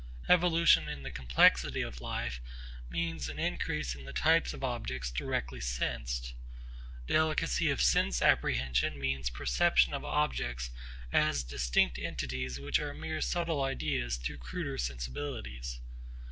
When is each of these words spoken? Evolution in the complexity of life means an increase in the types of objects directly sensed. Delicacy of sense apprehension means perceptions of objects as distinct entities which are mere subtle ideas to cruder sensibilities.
Evolution 0.27 0.89
in 0.89 1.03
the 1.03 1.11
complexity 1.11 1.83
of 1.83 2.01
life 2.01 2.41
means 2.89 3.29
an 3.29 3.37
increase 3.37 3.93
in 3.93 4.03
the 4.03 4.11
types 4.11 4.51
of 4.51 4.63
objects 4.63 5.11
directly 5.11 5.61
sensed. 5.61 6.33
Delicacy 7.05 7.69
of 7.69 7.83
sense 7.83 8.19
apprehension 8.19 8.97
means 8.99 9.29
perceptions 9.29 9.93
of 9.93 10.03
objects 10.03 10.71
as 11.13 11.43
distinct 11.43 11.99
entities 11.99 12.59
which 12.59 12.79
are 12.79 12.95
mere 12.95 13.21
subtle 13.21 13.61
ideas 13.61 14.17
to 14.17 14.39
cruder 14.39 14.75
sensibilities. 14.79 15.79